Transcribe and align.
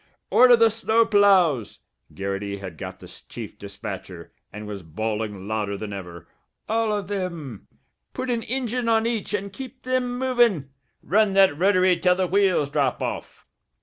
"Order 0.31 0.55
the 0.55 0.71
snow 0.71 1.05
ploughs!" 1.05 1.77
Garrity 2.11 2.57
had 2.57 2.75
got 2.79 2.99
the 2.99 3.07
chief 3.29 3.59
dispatcher, 3.59 4.33
and 4.51 4.65
was 4.65 4.81
bawling 4.81 5.47
louder 5.47 5.77
than 5.77 5.93
ever. 5.93 6.27
"All 6.67 6.91
of 6.91 7.07
thim! 7.07 7.67
Put 8.11 8.31
an 8.31 8.41
injine 8.41 8.89
on 8.89 9.05
each 9.05 9.35
and 9.35 9.53
keep 9.53 9.79
thim 9.83 10.17
movin'! 10.17 10.71
Run 11.03 11.33
that 11.33 11.55
rotary 11.55 11.99
till 11.99 12.15
the 12.15 12.25
wheels 12.25 12.71
drop 12.71 12.99
off!" 12.99 13.45